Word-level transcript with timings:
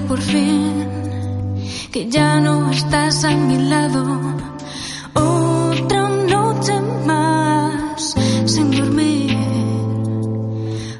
Por 0.00 0.20
fin 0.20 0.86
que 1.92 2.08
ya 2.10 2.40
no 2.40 2.70
estás 2.70 3.24
a 3.24 3.30
mi 3.30 3.58
lado. 3.68 4.02
Otra 5.14 6.08
noche 6.08 6.80
más 7.06 8.14
sin 8.46 8.70
dormir. 8.70 9.36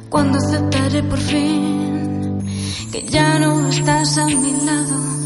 Cuando 0.09 0.39
aceptaré 0.39 1.03
por 1.03 1.19
fin 1.19 2.39
que 2.93 3.03
ya 3.03 3.39
no 3.39 3.69
estás 3.69 4.19
a 4.19 4.27
mi 4.27 4.53
lado. 4.65 5.24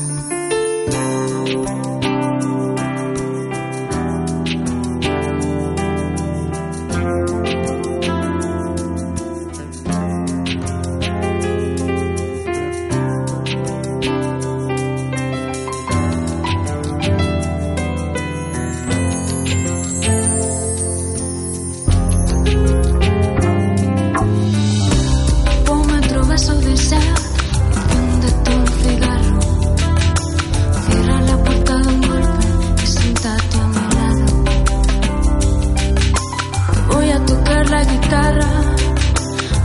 La 37.71 37.85
guitarra, 37.85 38.49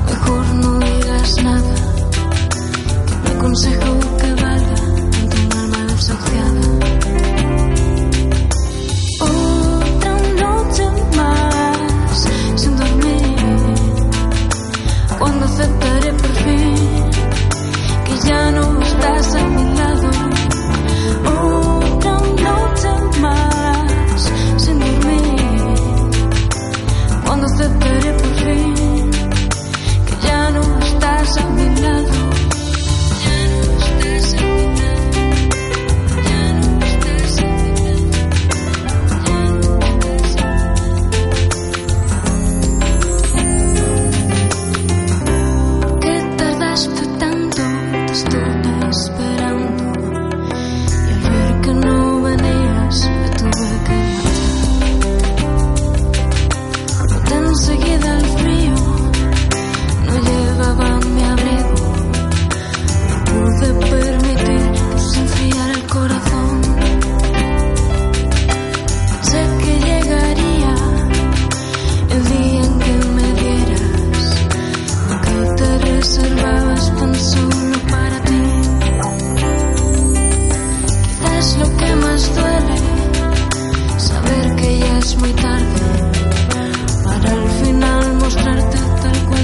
mejor 0.09 0.46
no 0.56 0.80
digas 0.80 1.44
nada. 1.44 1.76
Que 3.08 3.30
me 3.30 3.30
aconsejo 3.38 4.23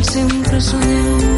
siempre 0.10 0.60
soñé. 0.60 1.29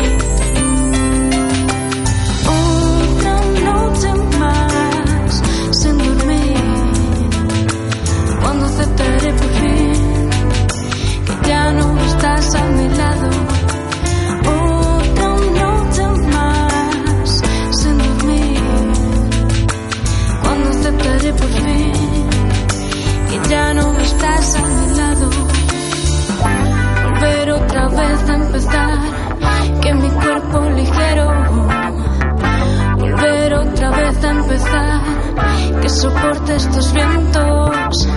Soporte 36.02 36.56
estos 36.56 36.92
vientos. 36.94 38.08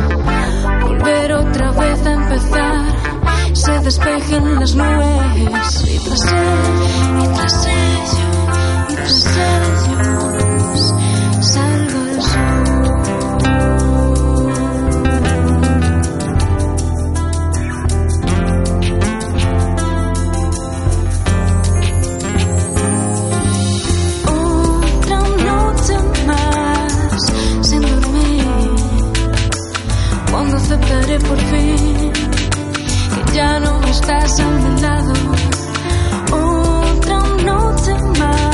Volver 0.84 1.32
otra 1.34 1.70
vez 1.72 2.06
a 2.06 2.12
empezar 2.12 2.84
se 3.52 3.78
despejen 3.80 4.54
las 4.58 4.74
nubes 4.74 5.84
y 5.86 5.98
tras 5.98 6.32
él, 6.32 7.22
y 7.22 7.26
tras 7.34 7.66
ello, 7.66 8.43
cuando 30.44 30.56
aceptaré 30.58 31.18
por 31.20 31.38
fin 31.38 32.12
que 33.14 33.34
ya 33.34 33.58
no 33.60 33.82
estás 33.84 34.40
a 34.40 34.50
mi 34.50 34.80
lado. 34.80 35.12
Otra 36.32 37.18
noche 37.44 37.94
más 38.18 38.53